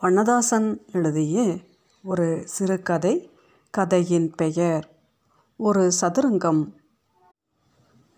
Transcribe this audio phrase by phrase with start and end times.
[0.00, 1.56] வண்ணதாசன் எழுதிய
[2.02, 3.30] ஒரு சிறுகதை
[3.70, 4.88] கதையின் பெயர்
[5.56, 6.72] ஒரு சதுரங்கம்.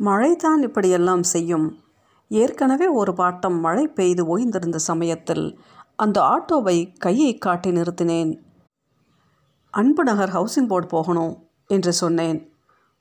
[0.01, 1.82] மழைதான் இப்படியெல்லாம் செய்யும்.
[2.29, 5.61] ஏற்கனவே ஒரு பாட்டம் மழை பெய்து ஓய்ந்திருந்த சமயத்தில்
[5.96, 8.42] அந்த ஆட்டோவை கையை காட்டி நிறுத்தினேன்.
[9.71, 12.53] அன்பு நகர் ஹவுசிங் போர்டு போகணும் என்று சொன்னேன்.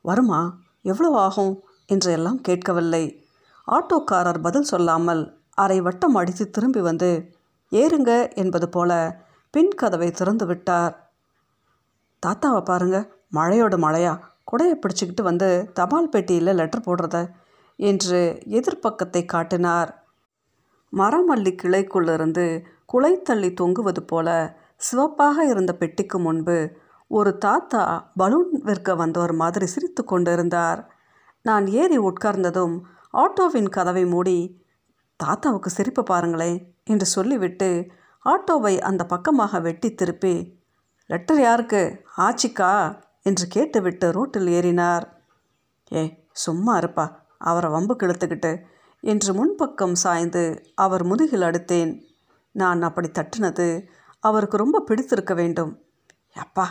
[0.01, 1.63] வருமா எவ்வளோ ஆகும்?
[1.85, 3.25] என்று எல்லாம் கேட்கவில்லை.
[3.67, 7.37] ஆட்டோக்காரர் பதில் சொல்லாமல் அரை வட்டம் அடித்து திரும்பி வந்து
[7.71, 11.11] ஏறுங்க என்பது போல பின் கதவை திறந்து விட்டார்.
[12.23, 12.97] தாத்தாவை பாருங்க
[13.33, 14.19] மழையோட மழையா?
[14.51, 17.17] குடையை பிடிச்சிக்கிட்டு வந்து தபால் பெட்டியில் லெட்டர் போடுறத
[17.75, 20.03] என்று எதிர்ப்பக்கத்தை காட்டினார்.
[20.93, 26.75] மரமல்லி கிளைக்குள்ளிருந்து குலை தள்ளி தொங்குவது போல சிவப்பாக இருந்த பெட்டிக்கு முன்பு
[27.07, 30.91] ஒரு தாத்தா பலூன் விற்க வந்தவர் மாதிரி சிரித்து கொண்டிருந்தார்.
[31.41, 32.81] நான் ஏறி உட்கார்ந்ததும்
[33.13, 34.61] ஆட்டோவின் கதவை மூடி
[35.15, 37.69] தாத்தாவுக்கு சிரிப்பு பாருங்களேன் என்று சொல்லிவிட்டு
[38.25, 40.35] ஆட்டோவை அந்த பக்கமாக வெட்டி திருப்பி
[41.09, 41.81] லெட்டர் யாருக்கு?
[42.17, 42.73] ஆச்சிக்கா?
[43.21, 45.05] என்று கேட்டுவிட்டு ரோட்டில் ஏறினார்.
[45.93, 47.05] ஏ சும்மா இருப்பா
[47.37, 48.51] அவரை வம்பு கிழத்துக்கிட்டு
[49.03, 50.43] என்று முன்பக்கம் சாய்ந்து
[50.75, 51.91] அவர் முதுகில் அடுத்தேன்.
[52.55, 53.67] நான் அப்படி தட்டினது
[54.23, 55.71] அவருக்கு ரொம்ப பிடித்திருக்க வேண்டும்.
[56.35, 56.67] அப்பா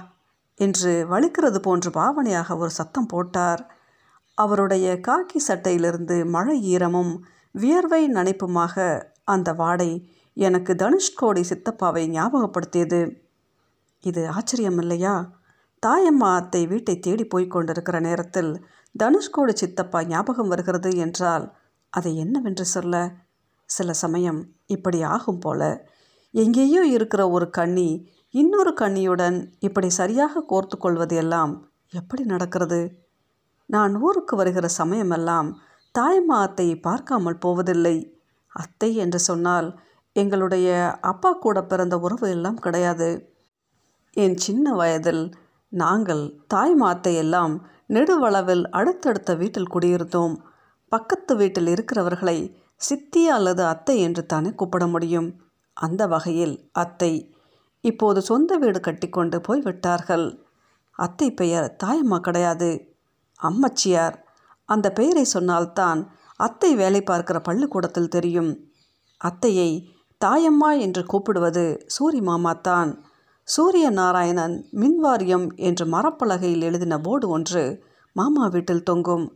[0.59, 3.63] என்று வலிக்கிறது போன்ற பாவனையாக ஒரு சத்தம் போட்டார்.
[4.39, 7.13] அவருடைய காக்கி சட்டையிலிருந்து மழை ஈரமும்
[7.53, 8.85] வியர்வை நனைப்புமாக
[9.25, 9.91] அந்த வாடை
[10.39, 13.01] எனக்கு தனுஷ்கோடி சித்தப்பாவை ஞாபகப்படுத்தியது.
[14.05, 15.15] இது ஆச்சரியம் இல்லையா
[15.83, 18.53] தாயம்மா அத்தை வீட்டை தேடி போய்க் கொண்டிருக்கிற நேரத்தில்
[18.95, 21.47] தனுஷ்கோடி சித்தப்பா ஞாபகம் வருகிறது என்றால்
[21.93, 22.95] அதை என்னவென்று சொல்ல?
[23.71, 25.61] சில சமயம் இப்படி ஆகும் போல.
[26.35, 27.89] எங்கேயோ இருக்கிற ஒரு கண்ணி
[28.35, 31.53] இன்னொரு கண்ணியுடன் இப்படி சரியாக கோர்த்து கொள்வது எல்லாம்
[31.93, 32.81] எப்படி நடக்கிறது?
[33.69, 35.49] நான் ஊருக்கு வருகிற சமயமெல்லாம்
[35.95, 37.97] தாயம்மா அத்தையை பார்க்காமல் போவதில்லை.
[38.53, 39.69] அத்தை என்று சொன்னால்
[40.21, 40.69] எங்களுடைய
[41.01, 43.09] அப்பா கூட பிறந்த உறவு எல்லாம் கிடையாது.
[44.17, 45.25] என் சின்ன வயதில்
[45.73, 46.23] நாங்கள்
[46.55, 47.55] தாய்மா அத்தையெல்லாம்
[47.89, 50.35] நெடுவளவில் அடுத்தடுத்த வீட்டில் குடியிருந்தோம்
[50.93, 52.39] பக்கத்து வீட்டில் இருக்கிறவர்களை
[52.81, 55.29] சித்தி அல்லது அத்தை என்று தானே கூப்பிட முடியும்.
[55.77, 57.13] அந்த வகையில் அத்தை
[57.85, 60.27] இப்போது சொந்த வீடு கட்டிக்கொண்டு போய்விட்டார்கள்.
[60.97, 62.71] அத்தை பெயர் தாயம்மா கிடையாது.
[63.41, 64.17] அம்மச்சியார்.
[64.69, 66.01] அந்த பெயரை சொன்னால்தான்
[66.41, 68.51] அத்தை வேலை பார்க்கிற பள்ளிக்கூடத்தில் தெரியும்.
[69.21, 69.71] அத்தையை
[70.21, 71.65] தாயம்மா என்று கூப்பிடுவது
[71.97, 72.91] சூரி மாமா தான்
[73.49, 77.63] சூரிய நாராயணன் மின்வாரியம் என்று மரப்பலகையில் எழுதின போர்டு ஒன்று
[78.13, 79.27] மாமா வீட்டில் தொங்கும்.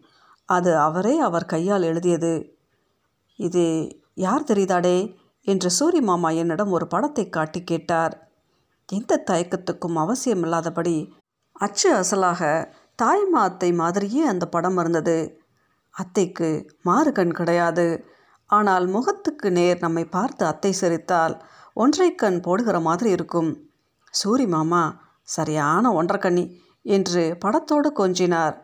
[0.49, 2.35] அது அவரே அவர் கையால் எழுதியது.
[3.39, 3.65] இது
[4.15, 4.99] யார் தெரியுதாடே
[5.47, 8.15] என்று சூரி மாமா என்னிடம் ஒரு படத்தை காட்டி கேட்டார்.
[8.89, 10.97] எந்த தயக்கத்துக்கும் அவசியமில்லாதபடி
[11.53, 12.43] அச்சு அசலாக
[13.03, 15.19] தாய்மா அத்தை மாதிரியே அந்த படம் இருந்தது.
[15.95, 16.49] அத்தைக்கு
[16.85, 17.87] மாறுகண் கிடையாது.
[18.53, 21.35] ஆனால் முகத்துக்கு நேர் நம்மை பார்த்து அத்தை சிரித்தால்
[21.75, 23.51] ஒன்றை கண் போடுகிற மாதிரி இருக்கும்.
[24.15, 24.83] சூரி மாமா
[25.29, 26.45] சரியான ஒன்றக்கண்ணி
[26.83, 28.57] என்று படத்தோடு கொஞ்சினார்.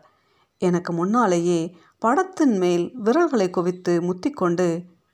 [0.61, 1.61] எனக்கு முன்னாலேயே
[1.99, 4.67] படத்தின் மேல் விரல்களை குவித்து முத்திக்கொண்டு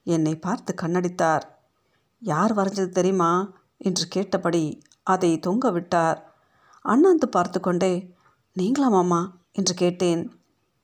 [0.03, 1.45] என்னை பார்த்து கண்ணடித்தார்.
[2.21, 3.31] யார் வரைஞ்சது தெரியுமா?
[3.77, 4.63] என்று கேட்டபடி
[5.03, 6.19] அதை தொங்க விட்டார்.
[6.85, 7.93] அண்ணாந்து பார்த்து கொண்டே
[8.55, 9.21] நீங்களா மாமா?
[9.51, 10.21] என்று கேட்டேன்.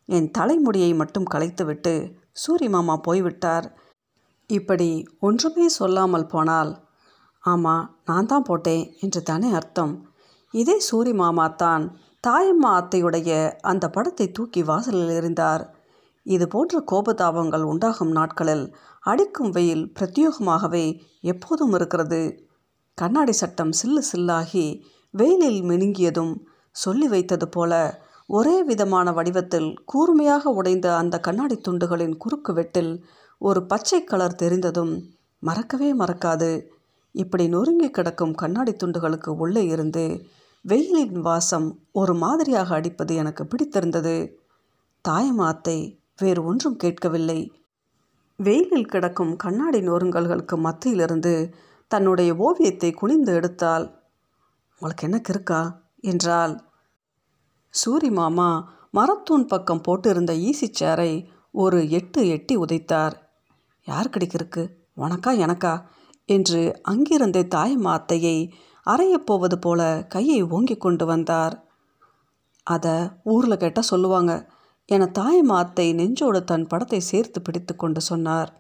[0.10, 1.94] என் தலைமுடியை மட்டும் கலைத்துவிட்டு
[2.36, 3.68] சூரி மாமா போய்விட்டார்.
[4.50, 6.72] இப்படி ஒன்றுமே சொல்லாமல் போனால்
[7.44, 9.94] ஆமாம் நான் தான் போட்டேன் என்று தானே அர்த்தம்.
[10.54, 11.84] இதே சூரி மாமா தான்
[12.28, 13.30] தாயம்மா அத்தையுடைய
[13.62, 15.64] அந்த படத்தை தூக்கி வாசலில் எறிந்தார்.
[16.26, 18.66] இது போன்ற கோபதாபங்கள் உண்டாகும் நாட்களில்
[19.04, 20.86] அடிக்கும் வெயில் பிரத்யோகமாகவே
[21.22, 22.22] எப்போதும் இருக்கிறது.
[22.98, 24.66] கண்ணாடி சட்டம் சில்லு சில்லாகி
[25.14, 26.34] வெயிலில் மினுங்கியதும்
[26.76, 27.74] சொல்லி வைத்தது போல
[28.32, 32.92] ஒரே விதமான வடிவத்தில் கூர்மையாக உடைந்த அந்த கண்ணாடி துண்டுகளின் குறுக்கு வெட்டில்
[33.42, 34.94] ஒரு பச்சை கலர் தெரிந்ததும்
[35.44, 36.52] மறக்கவே மறக்காது.
[37.16, 40.04] இப்படி நொறுங்கி கிடக்கும் கண்ணாடி துண்டுகளுக்கு உள்ளே இருந்து
[40.66, 44.16] வெயிலின் வாசம் ஒரு மாதிரியாக அடிப்பது எனக்கு பிடித்திருந்தது.
[45.06, 45.78] தாயமாத்தை
[46.18, 47.40] வேறு ஒன்றும் கேட்கவில்லை.
[48.40, 51.34] வெயிலில் கிடக்கும் கண்ணாடி நொறுங்கல்களுக்கு மத்தியிலிருந்து
[51.92, 53.86] தன்னுடைய ஓவியத்தை குனிந்து எடுத்தால்
[54.82, 55.62] உங்களுக்கு என்ன கிருக்கா
[56.02, 56.54] என்றால்
[57.74, 58.48] சூரி மாமா
[58.94, 61.12] மரத்தூண் பக்கம் போட்டிருந்த ஈசி சேரை
[61.52, 63.14] ஒரு எட்டு எட்டி உதைத்தார்.
[63.88, 64.64] யார் கிடைக்கிருக்கு
[64.98, 65.74] உனக்கா எனக்கா?
[66.26, 68.52] என்று அங்கிருந்தே தாயம்மா அத்தையை
[68.86, 71.56] அறையப்போவது போல கையை ஓங்கி கொண்டு வந்தார்.
[72.64, 74.50] அதை ஊரில் கேட்டால் சொல்லுவாங்க
[74.86, 78.52] என தாயம்மா அத்தை நெஞ்சோடு தன் படத்தை சேர்த்து பிடித்து கொண்டு சொன்னார்.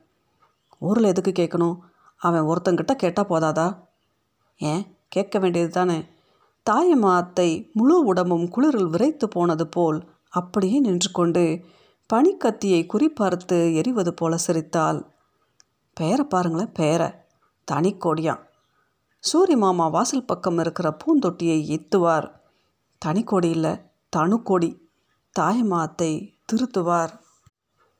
[0.79, 1.77] ஊரில் எதுக்கு கேட்கணும்
[2.21, 3.77] அவன் ஒருத்தங்கிட்ட கேட்டால் போதாதா?
[4.57, 4.83] ஏன்?
[5.07, 6.05] கேட்க வேண்டியது தானே
[6.69, 11.65] தாயமாத்தை அத்தை முழு உடம்பும் குளிரில் விரைத்து போனது போல் அப்படியே நின்று கொண்டு
[12.13, 15.05] பனிக்கத்தியை குறிப்பார்த்து எரிவது போல சிரித்தாள்.
[15.93, 17.11] பெயரை பாருங்களேன் பெயரை
[17.63, 17.97] தனி
[19.33, 22.31] சூரி மாமா வாசல் பக்கம் இருக்கிற பூந்தொட்டியை எத்துவார்.
[22.97, 23.81] தனிக்கொடி இல்லை
[24.17, 24.89] தனுக்கொடி
[25.39, 27.11] தாயமாத்தை திருத்துவார்.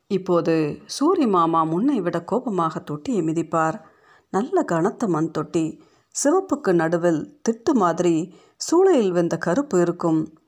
[0.08, 3.82] இப்போது சூரி மாமா முன்னை விட கோபமாக தொட்டியை மிதிப்பார்.
[4.30, 10.40] நல்ல கனத்த மண் தொட்டி சிவப்புக்கு நடுவில் திட்டு மாதிரி சூளையில் வெந்த கருப்பு இருக்கும்.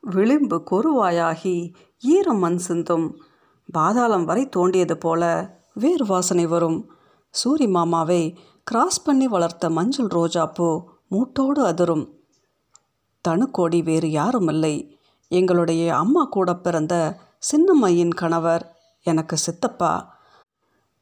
[0.00, 3.22] விளிம்பு கொருவாயாகி ஈரம் மண் சிந்தும்.
[3.72, 5.22] பாதாளம் வரை தோண்டியது போல
[5.74, 6.92] வேர் வாசனை வரும்.
[7.30, 12.18] சூரி மாமாவை கிராஸ் பண்ணி வளர்த்த மஞ்சள் ரோஜாப்பூ மூட்டோடு அதிரும்.
[13.28, 14.98] தனுக்கோடி வேறு யாரும் இல்லை.
[15.28, 17.18] எங்களுடைய அம்மா கூட பிறந்த
[17.52, 20.18] சின்னம்மையின் கணவர் எனக்கு சித்தப்பா.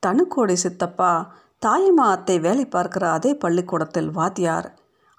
[0.07, 4.69] தனுக்கோடி சித்தப்பா தாயம்மா அத்தை வேலை பார்க்கிற அதே பள்ளிக்கூடத்தில் வாத்தியார்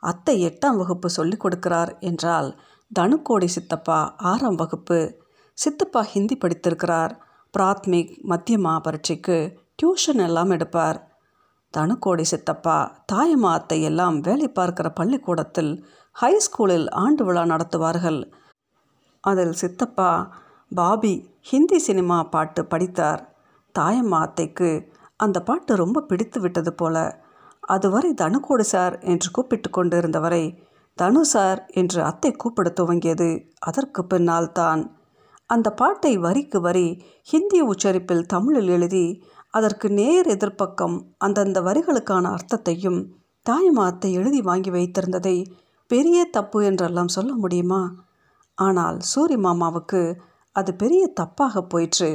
[0.03, 2.49] அத்தை எட்டாம் வகுப்பு சொல்லிக் கொடுக்கிறார் என்றால்
[2.91, 4.99] தனுக்கோடி சித்தப்பா ஆறாம் வகுப்பு.
[5.57, 7.13] சித்தப்பா ஹிந்தி படித்திருக்கிறார்.
[7.53, 9.37] பிராத்மிக் மத்தியமா பரீட்சைக்கு
[9.79, 10.99] டியூஷன் எல்லாம் எடுப்பார்.
[11.73, 12.77] தனுக்கோடி சித்தப்பா
[13.11, 15.73] தாயம்மா அத்தை எல்லாம் வேலை பார்க்கிற பள்ளிக்கூடத்தில்
[16.15, 18.19] ஹை ஸ்கூலில் ஆண்டு விழா நடத்துவார்கள்.
[19.23, 20.11] அதில் சித்தப்பா
[20.71, 23.21] பாபி ஹிந்தி சினிமா பாட்டு படித்தார்.
[23.75, 24.69] தாயம்மா அத்தைக்கு
[25.23, 26.97] அந்த பாட்டு ரொம்ப பிடித்து விட்டது போல.
[27.67, 30.43] அதுவரை தனுக்கோடு சார் என்று கூப்பிட்டு கொண்டு இருந்தவரை
[30.97, 33.29] தனு சார் என்று அத்தை கூப்பிட துவங்கியது.
[33.59, 34.81] அதற்கு பின்னால் தான்.
[35.49, 36.87] அந்த பாட்டை வரிக்கு வரி
[37.23, 39.05] ஹிந்தி உச்சரிப்பில் தமிழில் எழுதி
[39.49, 42.99] அதற்கு நேர் எதிர்ப்பக்கம் அந்தந்த வரிகளுக்கான அர்த்தத்தையும்
[43.45, 45.35] தாயம்மா அத்தை எழுதி வாங்கி வைத்திருந்ததை
[45.91, 47.81] பெரிய தப்பு என்றெல்லாம் சொல்ல முடியுமா?
[48.57, 50.01] ஆனால் சூரி மாமாவுக்கு
[50.55, 52.09] அது பெரிய தப்பாக போயிற்று.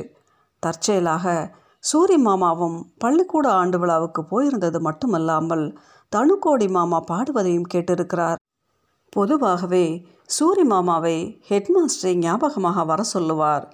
[0.63, 1.27] தற்செயலாக
[1.88, 5.67] சூரி மாமாவும் பள்ளிக்கூட ஆண்டு விழாவுக்கு போயிருந்தது மட்டுமல்லாமல்
[6.12, 8.40] தனுக்கோடி மாமா பாடுவதையும் கேட்டிருக்கிறார்.
[9.12, 9.85] பொதுவாகவே
[10.37, 11.17] சூரி மாமாவை
[11.50, 13.64] ஹெட்மாஸ்டரை ஞாபகமாக வர சொல்லுவார்.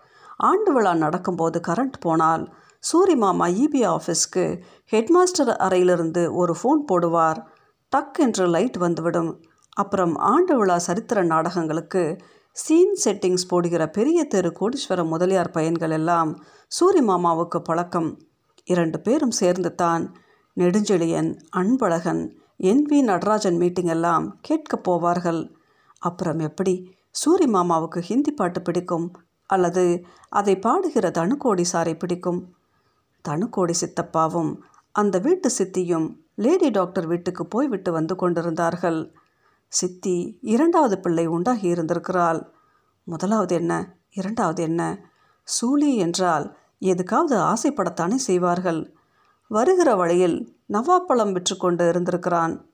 [0.48, 2.44] ஆண்டு விழா நடக்கும்போது கரண்ட் போனால்
[2.82, 4.44] சூரி மாமா இபி ஆஃபீஸ்க்கு
[4.92, 7.40] ஹெட்மாஸ்டர் அறையிலிருந்து ஒரு ஃபோன் போடுவார்.
[7.92, 9.32] டக் என்று லைட் வந்துவிடும்.
[9.82, 12.02] அப்புறம் ஆண்டு விழா சரித்திர நாடகங்களுக்கு
[12.56, 16.42] சீன் செட்டிங்ஸ் போடுகிற பெரிய தெரு கோடீஸ்வர முதலியார் பையன்கள் எல்லாம்
[16.80, 18.18] சூரி மாமாவுக்கு பழக்கம்.
[18.64, 20.14] இரண்டு பேரும் சேர்ந்து தான்
[20.56, 25.50] Nedunchezhiyan Anbazhagan N V Natarajan meeting எல்லாம் கேட்கப் போவார்கள்.
[25.98, 26.74] அப்புறம் எப்படி
[27.24, 29.12] சூரி மாமாவுக்கு ஹிந்தி பாட்டு பிடிக்கும்?
[29.50, 32.54] அல்லது அதை பாடுகிற தனுக்கோடி சாரை பிடிக்கும்?
[33.28, 34.54] தனுக்கோடி சித்தப்பாவும்
[34.92, 39.14] அந்த வீட்டு சித்தியும் லேடி டாக்டர் வீட்டுக்கு போய்விட்டு வந்து கொண்டிருந்தார்கள்.
[39.74, 42.50] சித்தி இரண்டாவது பிள்ளை உண்டாகி இருந்திருக்கிறாள்.
[43.04, 43.96] முதலாவது என்ன?
[44.10, 45.10] இரண்டாவது என்ன?
[45.42, 48.94] சூழி என்றால் எதுக்காவது ஆசைப்படத்தானே செய்வார்கள்.
[49.48, 52.66] வருகிற வழியில் நவாப்பழம் விற்றுக்கொண்டு இருந்திருக்கிறான்.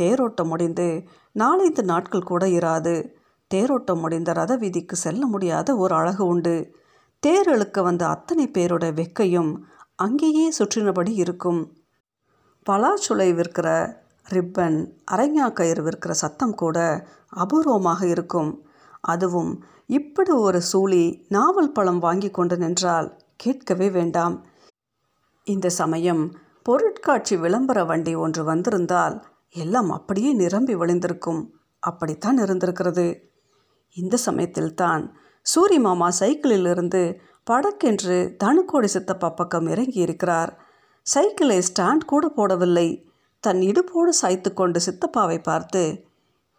[0.00, 1.02] தேரோட்டம் முடிந்து
[1.32, 3.08] நாலைந்து நாட்கள் கூட இராது.
[3.54, 6.76] தேரோட்டம் முடிந்த ரத வீதிக்கு செல்ல முடியாத ஒரு அழகு உண்டு.
[7.18, 9.56] தேர் இழுக்க வந்த அத்தனை பேரோட வெக்கையும்
[9.94, 11.76] அங்கேயே சுற்றினபடி இருக்கும்.
[12.70, 13.96] பலாச்சுளை விற்கிற
[14.30, 17.06] ரிப்பன் அரைஞா கயிறு விற்கிற சத்தம் கூட
[17.36, 18.68] அபூர்வமாக இருக்கும்.
[19.00, 24.46] அதுவும் இப்படி ஒரு சூழி நாவல் பழம் வாங்கி கொண்டு நின்றால் கேட்கவே வேண்டாம்.
[25.44, 31.50] இந்த சமயம் பொருட்காட்சி விளம்பர வண்டி ஒன்று வந்திருந்தால் எல்லாம் அப்படியே நிரம்பி வழிந்திருக்கும்.
[31.78, 33.32] அப்படித்தான் இருந்திருக்கிறது.
[33.92, 35.14] இந்த சமயத்தில்தான்
[35.54, 37.16] சூரி மாமா சைக்கிளிலிருந்து
[37.50, 40.58] படக்கென்று தனுக்கோடி சித்தப்பா பக்கம் இறங்கி இருக்கிறார்
[41.02, 43.12] சைக்கிளை ஸ்டாண்ட் கூட போடவில்லை.
[43.44, 45.82] தன் இடுப்போடு சாய்த்து கொண்டு சித்தப்பாவை பார்த்து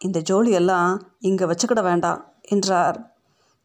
[0.02, 2.22] இந்த ஜோலியெல்லாம் இங்கே வச்சுக்கிட வேண்டாம்
[2.54, 2.98] என்றார்.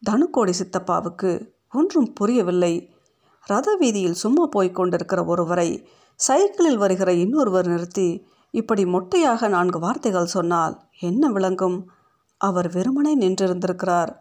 [0.01, 1.31] தனுக்கோடி சித்தப்பாவுக்கு
[1.69, 2.73] ஒன்றும் புரியவில்லை.
[3.47, 5.69] ரத வீதியில் சும்மா போய்க் கொண்டிருக்கிற ஒருவரை
[6.19, 8.07] சைக்கிளில் வருகிற இன்னொருவர் நிறுத்தி
[8.53, 11.77] இப்படி மொட்டையாக நான்கு வார்த்தைகள் சொன்னால் என்ன விளங்கும்
[12.41, 14.11] அவர் வெறுமனே நின்றிருந்திருக்கிறார்.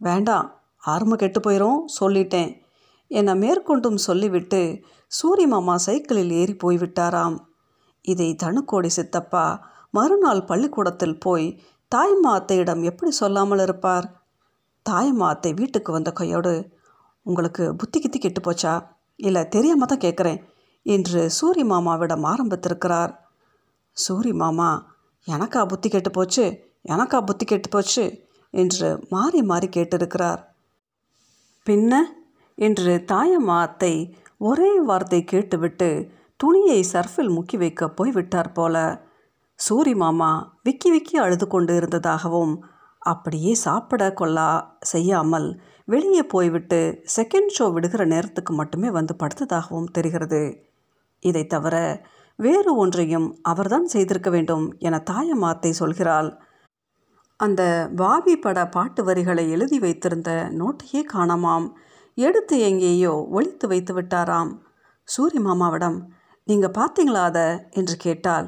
[0.00, 0.48] வேண்டாம்
[0.82, 2.50] ஆர்ம கெட்டு போயிரும் சொல்லிட்டேன்
[3.10, 4.62] என்னை மேற்கொண்டும் சொல்லிவிட்டு
[5.12, 7.36] சூரிய மாமா சைக்கிளில் ஏறி போய்விட்டாராம்.
[8.10, 9.44] இதை தனுக்கோடி சித்தப்பா
[9.90, 11.46] மறுநாள் பள்ளிக்கூடத்தில் போய்
[11.92, 14.06] தாய்மா அத்தையிடம் எப்படி சொல்லாமல் இருப்பார்?
[14.86, 16.52] தாய் அத்தை வீட்டுக்கு வந்த கையோடு
[17.26, 18.74] உங்களுக்கு புத்தி கித்தி கெட்டு போச்சா?
[19.18, 20.40] இல்லை தெரியாமல் தான் கேட்குறேன்
[20.86, 23.12] என்று சூரி மாமாவிடம் ஆரம்பித்திருக்கிறார்.
[23.96, 24.70] சூரி மாமா
[25.26, 26.44] எனக்கா புத்தி கெட்டு போச்சு?
[26.88, 28.04] எனக்கா புத்தி கெட்டு போச்சு?
[28.54, 30.40] என்று மாறி மாறி கேட்டிருக்கிறார்.
[31.66, 32.02] பின்ன?
[32.58, 33.94] என்று தாயம்மா அத்தை
[34.38, 35.88] ஒரே வார்த்தை கேட்டுவிட்டு
[36.40, 38.76] துணியை சர்ஃபில் முக்கி வைக்க போய்விட்டார் போல.
[39.58, 40.30] சூரி மாமா
[40.62, 42.54] விக்கி விக்கி அழுது கொண்டு இருந்ததாகவும்
[43.02, 44.48] அப்படியே சாப்பிட கொள்ளா
[44.82, 45.48] செய்யாமல்
[45.84, 46.78] வெளியே போய்விட்டு
[47.16, 50.42] செகண்ட் ஷோ விடுகிற நேரத்துக்கு மட்டுமே வந்து படுத்ததாகவும் தெரிகிறது.
[51.22, 51.76] இதை தவிர
[52.38, 56.30] வேறு ஒன்றையும் அவர்தான் செய்திருக்க வேண்டும் என தாயமாத்தை சொல்கிறாள்.
[57.40, 57.62] அந்த
[57.96, 60.30] பாபி பட பாட்டு வரிகளை எழுதி வைத்திருந்த
[60.60, 61.66] நோட்டையே காணாமாம்.
[62.18, 64.52] எடுத்து எங்கேயோ ஒழித்து வைத்து விட்டாராம்.
[65.08, 65.98] சூரி மாமாவிடம்
[66.50, 67.46] நீங்கள் பார்த்தீங்களா அதை?
[67.70, 68.46] என்று கேட்டால்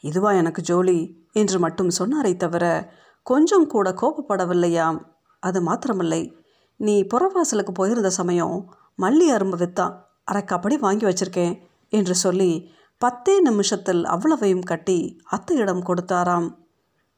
[0.00, 1.28] இதுவா எனக்கு ஜோலி?
[1.32, 4.98] என்று மட்டும் சொன்னாரே தவிர கொஞ்சம் கூட கோபப்படவில்லையாம்.
[5.40, 6.34] அது மாத்திரமில்லை.
[6.76, 8.70] நீ புறவாசலுக்கு போயிருந்த சமயம்
[9.02, 9.94] மல்லி அரும்பு வித்தான்
[10.32, 11.54] அரைக்காப்படி வாங்கி வச்சிருக்கேன்
[11.88, 14.98] என்று சொல்லி பத்தே நிமிஷத்தில் அவ்வளவையும் கட்டி
[15.30, 16.48] அத்தையிடம் கொடுத்தாராம்.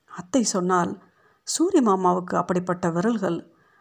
[0.07, 1.03] அத்தை சொன்னால்
[1.43, 3.39] சூரிய மாமாவுக்கு அப்படிப்பட்ட விரல்கள்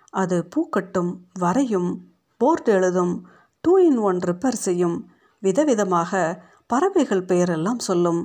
[0.10, 1.92] அது பூக்கட்டும் வரையும்
[2.38, 3.26] போர்டு எழுதும்
[3.62, 4.98] டூ இன் ஒன் ரிப்பேர் செய்யும்
[5.44, 8.22] விதவிதமாக பறவைகள் பெயரெல்லாம் சொல்லும்.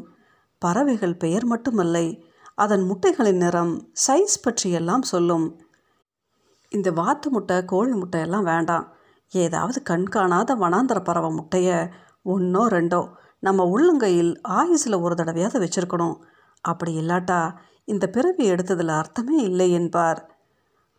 [0.58, 2.06] பறவைகள் பெயர் மட்டுமல்லை
[2.54, 5.60] அதன் முட்டைகளின் நிறம் சைஸ் பற்றியெல்லாம் சொல்லும்.
[6.68, 8.86] இந்த வாத்து முட்டை கோழி முட்டையெல்லாம் வேண்டாம்.
[9.28, 11.88] ஏதாவது கண்காணாத வனாந்தர பறவை முட்டையை
[12.22, 16.16] ஒன்றோ ரெண்டோ நம்ம உள்ளங்கையில் ஆயுசில் ஒரு தடவையாவது வச்சுருக்கணும்.
[16.60, 17.40] அப்படி இல்லாட்டா
[17.84, 20.20] இந்த பிறவி எடுத்ததில் அர்த்தமே இல்லை என்பார்.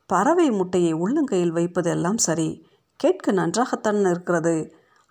[0.06, 2.50] பறவை முட்டையை உள்ளங்கையில் வைப்பது எல்லாம் சரி.
[2.96, 4.56] கேட்க நன்றாகத்தான் இருக்கிறது.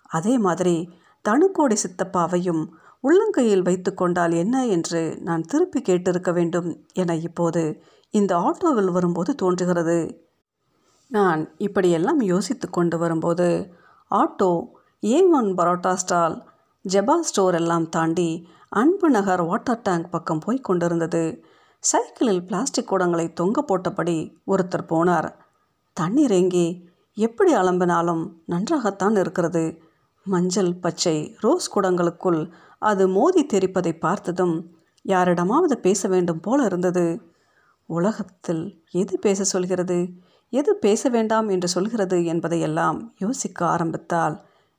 [0.07, 0.89] அதே மாதிரி
[1.25, 2.63] தனுக்கோடி சித்தப்பாவையும்
[3.03, 10.25] உள்ளங்கையில் வைத்து கொண்டால் என்ன என்று நான் திருப்பி கேட்டிருக்க வேண்டும் என இப்போது இந்த ஆட்டோவில் வரும்போது தோன்றுகிறது.
[11.09, 13.71] நான் இப்படியெல்லாம் யோசித்து கொண்டு வரும்போது
[14.11, 14.67] auto
[15.03, 16.45] A one parotta stall
[16.89, 21.43] Jeba store எல்லாம் தாண்டி அன்பு நகர் வாட்டர் டேங்க் பக்கம் போய் கொண்டிருந்தது.
[21.79, 25.31] சைக்கிளில் பிளாஸ்டிக் குடங்களை தொங்க போட்டபடி ஒருத்தர் போனார்.
[25.93, 29.81] தண்ணீர் எங்கே எப்படி அலம்பினாலும் நன்றாகத்தான் இருக்கிறது.
[30.27, 32.41] மஞ்சள் பச்சை ரோஸ் குடங்களுக்குள்
[32.81, 34.55] அது மோதி தெரிப்பதை பார்த்ததும்
[35.05, 37.05] யாரிடமாவது பேச வேண்டும் போல இருந்தது.
[37.89, 39.97] உலகத்தில் எது பேச சொல்கிறது?
[40.53, 44.35] எது பேச வேண்டாம் என்று சொல்கிறது என்பதையெல்லாம் யோசிக்க ஆரம்பித்தால்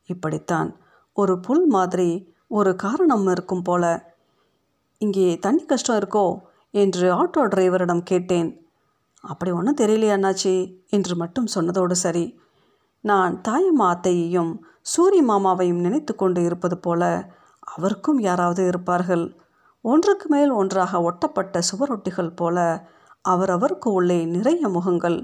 [0.08, 0.70] இப்படித்தான்.
[1.16, 2.10] ஒரு புல் மாதிரி
[2.50, 3.84] ஒரு காரணம் இருக்கும் போல
[5.00, 6.26] இங்கே தண்ணி கஷ்டம் இருக்கோ?
[6.74, 8.50] என்று ஆட்டோ டிரைவரிடம் கேட்டேன்.
[9.24, 10.54] அப்படி ஒன்றும் தெரியலையா அண்ணாச்சி
[10.88, 12.24] என்று மட்டும் சொன்னதோடு சரி.
[13.04, 14.52] நான் தாயம்மா அத்தையையும்
[14.92, 17.02] சூரிய மாமாவையும் நினைத்து கொண்டு இருப்பது போல
[17.74, 19.24] அவருக்கும் யாராவது இருப்பார்கள்.
[19.84, 22.58] ஒன்றுக்கு மேல் ஒன்றாக ஒட்டப்பட்ட சுவரொட்டிகள் போல
[23.24, 25.18] அவரவருக்கு உள்ளே நிறைய முகங்கள்.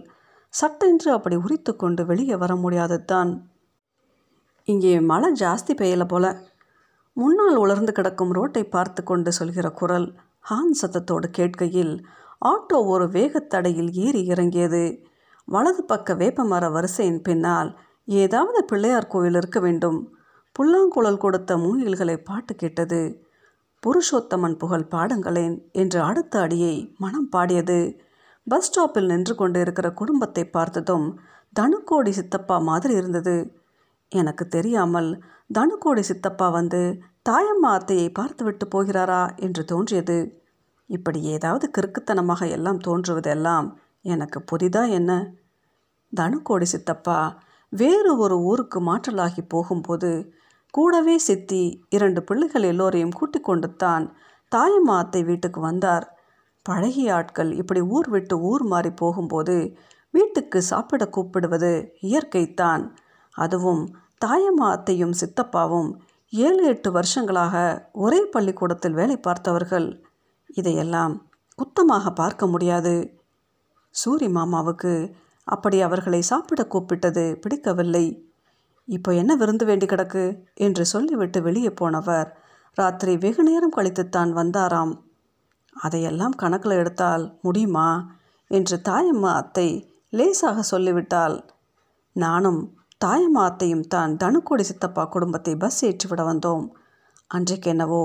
[0.54, 3.30] சட்டென்று அப்படி உரித்து கொண்டு வெளியே வர முடியாது தான்
[4.68, 6.26] இங்கே மழை ஜாஸ்தி பெய்யல போல.
[7.16, 10.06] முன்னால் உலர்ந்து கிடக்கும் ரோட்டை பார்த்து கொண்டு சொல்கிற குரல்
[10.44, 11.94] ஹான் சத்தத்தோடு கேட்கையில்
[12.42, 14.84] ஆட்டோ ஒரு வேகத்தடையில் ஏறி இறங்கியது.
[15.48, 17.70] வலது பக்க வேப்பமர வரிசையின் பின்னால்
[18.04, 20.12] ஏதாவது பிள்ளையார் கோயில் இருக்க வேண்டும்.
[20.52, 23.00] புல்லாங்குழல் கொடுத்த மூங்கில்களை பாட்டு கேட்டது.
[23.82, 27.78] புருஷோத்தமன் புகழ் பாடுங்களேன் என்று அடுத்த அடியை மனம் பாடியது.
[28.46, 31.20] பஸ் ஸ்டாப்பில் நின்று கொண்டு இருக்கிற குடும்பத்தை பார்த்ததும்
[31.60, 33.36] தனுக்கோடி சித்தப்பா மாதிரி இருந்தது.
[34.08, 35.22] எனக்கு தெரியாமல்
[35.54, 40.42] தனுக்கோடி சித்தப்பா வந்து தாயம்மா அத்தையை பார்த்துவிட்டு போகிறாரா என்று தோன்றியது.
[40.86, 45.32] இப்படி ஏதாவது கிறுக்குத்தனமாக எல்லாம் தோன்றுவதெல்லாம் எனக்கு புதிதா என்ன?
[46.16, 47.18] தனுக்கோடி சித்தப்பா
[47.76, 50.10] வேறு ஒரு ஊருக்கு மாற்றலாகி போகும்போது
[50.74, 54.04] கூடவே சித்தி இரண்டு பிள்ளைகள் எல்லோரையும் கூட்டிக் கொண்டு தான்
[54.52, 56.06] தாயம்மா அத்தை வீட்டுக்கு வந்தார்.
[56.66, 59.56] பழகிய ஆட்கள் இப்படி ஊர் விட்டு ஊர் மாறி போகும்போது
[60.14, 62.84] வீட்டுக்கு சாப்பிட கூப்பிடுவது இயற்கைத்தான்.
[63.34, 63.82] அதுவும்
[64.24, 65.90] தாயம்மா அத்தையும் சித்தப்பாவும்
[66.32, 67.56] ஏழு எட்டு வருஷங்களாக
[68.04, 69.88] ஒரே பள்ளிக்கூடத்தில் வேலை பார்த்தவர்கள்.
[70.50, 71.14] இதையெல்லாம்
[71.58, 72.94] குத்தமாக பார்க்க முடியாது.
[73.94, 74.92] சூரி மாமாவுக்கு
[75.44, 78.06] அப்படி அவர்களை சாப்பிட கூப்பிட்டது பிடிக்கவில்லை.
[78.88, 80.24] இப்போ என்ன விருந்து வேண்டி கிடக்கு?
[80.54, 82.28] என்று சொல்லிவிட்டு வெளியே போனவர்.
[82.74, 84.94] ராத்திரி வெகு நேரம் கழித்துத்தான் வந்தாராம்.
[85.76, 87.88] அதையெல்லாம் கணக்கில் எடுத்தால் முடியுமா?
[88.50, 89.68] என்று தாயம்மா அத்தை
[90.08, 91.36] லேசாக சொல்லிவிட்டால்
[92.12, 92.60] நானும்
[93.04, 96.64] தாயம்மா அத்தையும் தான் தனுக்கோடி சித்தப்பா குடும்பத்தை பஸ் ஏற்றிவிட வந்தோம்.
[97.26, 98.02] அன்றைக்கு என்னவோ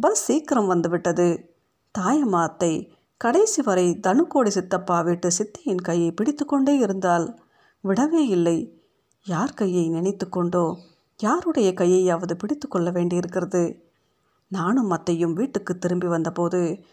[0.00, 1.26] பஸ் சீக்கிரம் வந்துவிட்டது
[1.98, 2.72] தாயம்மா அத்தை
[3.24, 7.26] கடைசி வரை தனுக்கோடி சித்தப்பா வீட்டு சித்தியின் கையை பிடித்து கொண்டே இருந்தால்
[7.84, 8.58] விடவே இல்லை.
[9.26, 10.64] யார் கையை நினைத்து கொண்டோ
[11.20, 13.62] யாருடைய கையையாவது பிடித்து கொள்ள வேண்டியிருக்கிறது?
[14.48, 16.84] நானும் அத்தையும் வீட்டுக்கு திரும்பி வந்தபோது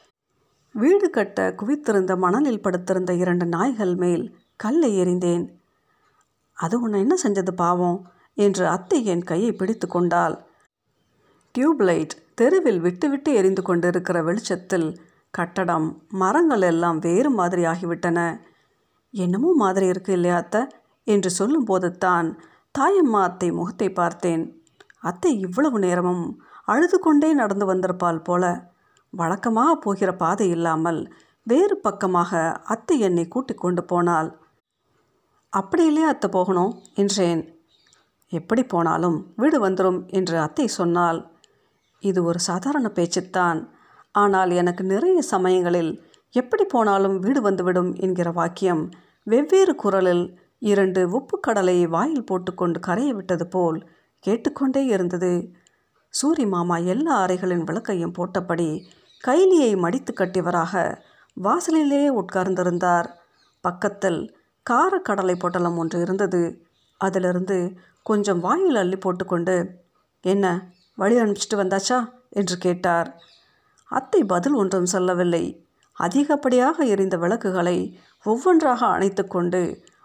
[0.75, 5.45] வீடு கட்ட குவித்திருந்த மணலில் படுத்திருந்த இரண்டு நாய்கள் மேல் கல்லை எறிந்தேன்.
[6.53, 7.99] அது உன்னை என்ன செஞ்சது பாவம்?
[8.37, 10.35] என்று அத்தை என் கையை பிடித்து கொண்டாள்.
[11.55, 14.89] டியூப்லைட் தெருவில் விட்டு விட்டு எரிந்து கொண்டிருக்கிற வெளிச்சத்தில்
[15.33, 18.19] கட்டடம் மரங்கள் எல்லாம் வேறு மாதிரி ஆகிவிட்டன.
[19.13, 20.61] என்னமோ மாதிரி இருக்கு இல்லையா அத்தை?
[21.07, 22.27] என்று சொல்லும்போது தான்
[22.75, 24.43] தாயம்மா அத்தை முகத்தை பார்த்தேன்.
[24.99, 26.25] அத்தை இவ்வளவு நேரமும்
[26.65, 28.43] அழுது கொண்டே நடந்து வந்திருப்பாள் போல.
[29.13, 30.99] வழக்கமாக போகிற பாதை இல்லாமல்
[31.47, 32.31] வேறு பக்கமாக
[32.63, 34.29] அத்தை என்னை கூட்டிக் கொண்டு போனாள்.
[35.53, 36.73] அப்படி இல்லையா அத்தை போகணும்?
[36.95, 37.41] என்றேன்.
[38.31, 41.19] எப்படி போனாலும் வீடு வந்துடும் என்று அத்தை சொன்னால்
[42.03, 43.59] இது ஒரு சாதாரண பேச்சுத்தான்.
[44.11, 45.91] ஆனால் எனக்கு நிறைய சமயங்களில்
[46.31, 48.89] எப்படி போனாலும் வீடு வந்துவிடும் என்கிற வாக்கியம்
[49.23, 53.89] வெவ்வேறு குரலில் இரண்டு உப்புக்கடலையை வாயில் போட்டுக்கொண்டு கரைய விட்டது போல்
[54.19, 55.31] கேட்டுக்கொண்டே இருந்தது.
[56.13, 58.69] சூரி மாமா எல்லா அறைகளின் விளக்கையும் போட்டபடி
[59.27, 60.73] கைலியை மடித்து கட்டியவராக
[61.37, 63.07] வாசலிலே உட்கார்ந்திருந்தார்.
[63.61, 64.19] பக்கத்தில்
[64.65, 66.41] காரக்கடலை பொட்டலம் ஒன்று இருந்தது.
[66.97, 67.57] அதிலிருந்து
[68.03, 69.55] கொஞ்சம் வாயில் அள்ளி போட்டுக்கொண்டு
[70.21, 70.45] என்ன
[70.95, 71.99] வழி அனுப்பிச்சிட்டு வந்தாச்சா?
[72.29, 73.09] என்று கேட்டார்.
[73.89, 75.43] அத்தை பதில் ஒன்றும் சொல்லவில்லை.
[75.97, 77.77] அதிகப்படியாக எரிந்த விளக்குகளை
[78.25, 79.61] ஒவ்வொன்றாக அணைத்து கொண்டு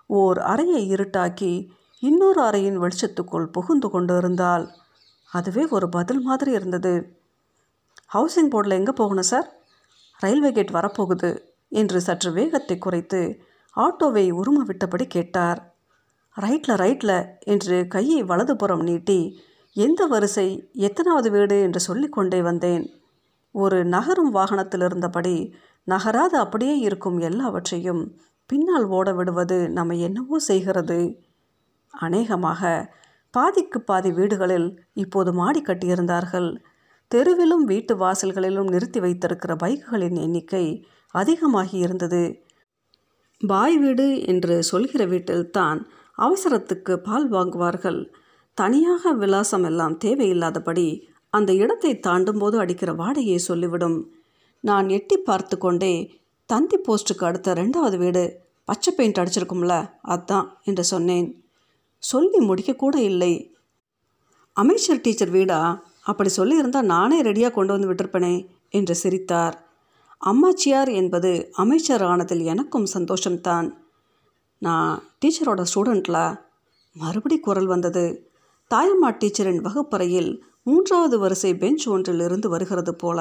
[0.07, 1.53] ஓர் அறையை இருட்டாக்கி
[1.99, 4.65] இன்னொரு அறையின் வெளிச்சத்துக்குள் புகுந்து கொண்டு இருந்தால்
[5.33, 6.95] அதுவே ஒரு பதில் மாதிரி இருந்தது.
[8.15, 9.49] ஹவுசிங் போர்டில் எங்கே போகணும் சார்?
[10.21, 11.31] ரயில்வே கேட் வரப்போகுது
[11.69, 13.21] என்று சற்று வேகத்தை குறைத்து
[13.77, 15.61] ஆட்டோவை உரும விட்டபடி கேட்டார்.
[16.37, 19.19] ரைட்டில் ரைட்டில் என்று கையை வலதுபுறம் நீட்டி
[19.77, 21.57] எந்த வரிசை எத்தனாவது வீடு?
[21.61, 22.85] என்று சொல்லிக்கொண்டே வந்தேன்.
[23.55, 25.37] ஒரு நகரும் வாகனத்தில் இருந்தபடி
[25.89, 28.03] நகராது அப்படியே இருக்கும் எல்லாவற்றையும்
[28.51, 30.99] பின்னால் ஓட விடுவது நம்ம என்னவோ செய்கிறது.
[31.95, 32.63] அநேகமாக
[33.35, 36.49] பாதிக்கு பாதி வீடுகளில் இப்போது மாடி கட்டியிருந்தார்கள்.
[37.11, 40.65] தெருவிலும் வீட்டு வாசல்களிலும் நிறுத்தி வைத்திருக்கிற பைக்குகளின் எண்ணிக்கை
[41.15, 42.23] அதிகமாகி இருந்தது.
[43.41, 45.81] பாய் வீடு என்று சொல்கிற வீட்டில்தான்
[46.19, 48.01] அவசரத்துக்கு பால் வாங்குவார்கள்.
[48.59, 50.89] தனியாக விலாசம் எல்லாம் தேவையில்லாதபடி
[51.37, 53.99] அந்த இடத்தை தாண்டும் போது அடிக்கிற வாடகையை சொல்லிவிடும்.
[54.65, 55.95] நான் எட்டி பார்த்து கொண்டே
[56.51, 58.23] தந்தி போஸ்ட்டுக்கு அடுத்த ரெண்டாவது வீடு
[58.69, 59.75] பச்சை பெயிண்ட் அடிச்சிருக்கும்ல
[60.09, 61.29] அதான் என்று சொன்னேன்.
[62.03, 63.35] சொல்லி முடிக்கக்கூட இல்லை.
[64.57, 65.61] அமைச்சர் டீச்சர் வீடா?
[66.03, 68.35] அப்படி சொல்லியிருந்தால் நானே ரெடியாக கொண்டு வந்து விட்டிருப்பனே
[68.71, 69.57] என்று சிரித்தார்.
[70.23, 73.69] அம்மாச்சியார் என்பது அமைச்சர் ஆனதில் எனக்கும் சந்தோஷம்தான்.
[74.63, 76.19] நான் டீச்சரோட ஸ்டூடெண்ட்ல.
[76.97, 78.05] மறுபடி குரல் வந்தது.
[78.71, 80.31] தாயம்மா டீச்சரின் வகுப்பறையில்
[80.67, 83.21] மூன்றாவது வரிசை பெஞ்ச் ஒன்றில் இருந்து வருகிறது போல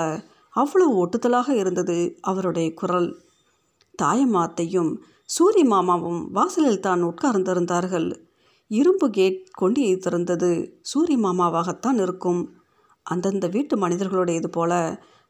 [0.50, 3.10] அவ்வளவு ஒட்டுதலாக இருந்தது அவருடைய குரல்.
[4.02, 4.92] தாயம்மாத்தையும்
[5.30, 8.08] சூரி மாமாவும் வாசலில் தான் உட்கார்ந்திருந்தார்கள்.
[8.68, 10.52] இரும்பு கேட் கொண்டியை திறந்தது
[10.94, 12.42] சூரி மாமாவாகத்தான் இருக்கும்.
[13.06, 14.74] அந்தந்த வீட்டு மனிதர்களுடையது போல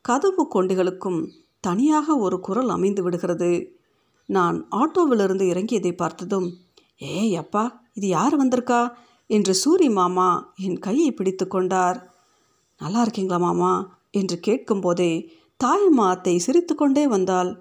[0.01, 1.19] கதவு கொண்டிகளுக்கும்
[1.59, 3.51] தனியாக ஒரு குரல் அமைந்து விடுகிறது.
[4.29, 6.47] நான் ஆட்டோவிலிருந்து இறங்கியதை பார்த்ததும்
[6.97, 8.81] ஏய் அப்பா இது யார் வந்திருக்கா?
[9.29, 11.97] என்று சூரி மாமா என் கையை பிடித்து கொண்டார்.
[12.81, 13.73] நல்லா இருக்கீங்களா மாமா?
[14.11, 15.13] என்று கேட்கும்போதே
[15.59, 17.51] தாயம்மா அத்தை சிரித்து கொண்டே வந்தாள்.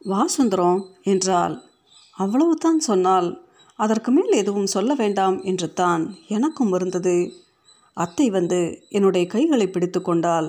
[0.00, 1.54] வா சுந்தரம் என்றாள்
[2.16, 3.28] அவ்வளவுதான் சொன்னால்
[3.78, 7.16] அதற்கு மேல் எதுவும் சொல்ல வேண்டாம் என்று தான் எனக்கும் இருந்தது.
[7.96, 10.48] அத்தை வந்து என்னுடைய கைகளை பிடித்து கொண்டாள்.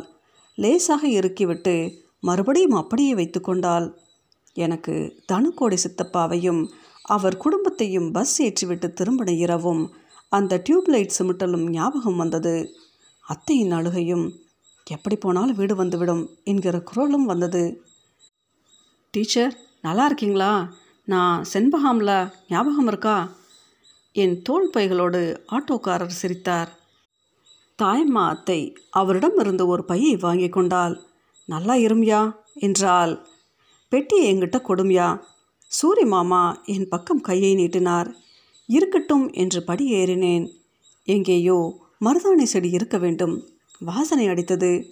[0.57, 1.75] லேசாக இறுக்கிவிட்டு
[2.19, 3.87] மறுபடியும் அப்படியே வைத்து கொண்டாள்.
[4.55, 4.93] எனக்கு
[5.31, 6.61] தனுக்கோடி சித்தப்பாவையும்
[7.05, 9.83] அவர் குடும்பத்தையும் பஸ் ஏற்றிவிட்டு திரும்பின இரவும்
[10.37, 12.53] அந்த டியூப்லைட் சிமிட்டலும் ஞாபகம் வந்தது.
[13.27, 14.25] அத்தையின் அழுகையும்
[14.85, 17.63] எப்படி போனாலும் வீடு வந்துவிடும் என்கிற குரலும் வந்தது.
[19.11, 20.53] டீச்சர் நல்லா இருக்கீங்களா?
[21.05, 22.11] நான் செண்பகாம்ல
[22.49, 23.17] ஞாபகம் இருக்கா?
[24.13, 25.21] என் தோள் பைகளோடு
[25.51, 26.71] ஆட்டோக்காரர் சிரித்தார்.
[27.81, 30.95] தாயம்மா அத்தை அவரிடம் இருந்து ஒரு பையை வாங்கி கொண்டால்
[31.45, 32.21] நல்லா இருமியா?
[32.55, 33.13] என்றால்
[33.91, 35.09] பெட்டியை என்கிட்ட கொடுமியா?
[35.81, 38.09] சூரி மாமா என் பக்கம் கையை நீட்டினார்.
[38.65, 40.49] இருக்கட்டும் என்று படி ஏறினேன்.
[41.03, 41.57] எங்கேயோ
[42.05, 43.47] மருதாணி செடி இருக்க வேண்டும்.
[43.79, 44.85] வாசனை அடித்தது.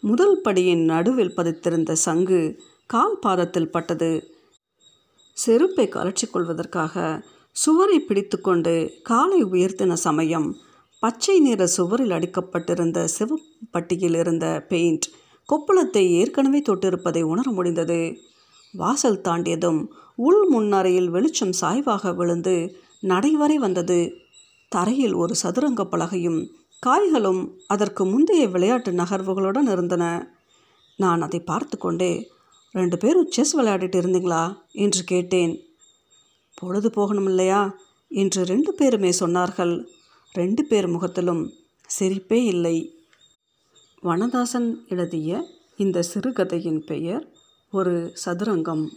[0.00, 4.28] முதல் படியின் நடுவில் பதித்திருந்த சங்கு கால் பாதத்தில் பட்டது.
[5.32, 10.56] செருப்பை கலற்றிக் கொள்வதற்காக சுவரை பிடித்துக்கொண்டு காலை உயர்த்தின சமயம்
[11.00, 15.06] பச்சை நிற சுவரில் அடிக்கப்பட்டிருந்த சிவப்பட்டியில் இருந்த பெயிண்ட்
[15.48, 18.16] கொப்பளத்தை ஏற்கனவே தொட்டிருப்பதை உணர முடிந்தது.
[18.74, 24.12] வாசல் தாண்டியதும் உள் முன்னறையில் வெளிச்சம் சாய்வாக விழுந்து நடைவரை வந்தது.
[24.68, 30.34] தரையில் ஒரு சதுரங்க பலகையும் காய்களும் அதற்கு முந்தைய விளையாட்டு நகர்வுகளுடன் இருந்தன.
[30.96, 32.30] நான் அதை பார்த்து கொண்டே
[32.72, 34.56] ரெண்டு பேரும் செஸ் விளையாடிட்டு இருந்தீங்களா?
[34.72, 35.64] என்று கேட்டேன்.
[36.54, 37.76] பொழுது போகணும் இல்லையா?
[38.08, 39.86] என்று ரெண்டு பேருமே சொன்னார்கள்.
[40.32, 41.52] ரெண்டு பேர் முகத்திலும்
[41.98, 42.96] சிரிப்பே இல்லை.
[44.02, 47.33] வனதாசன் எழுதிய இந்த சிறுகதையின் பெயர்
[47.74, 48.90] ஒரு சதுரங்கம்.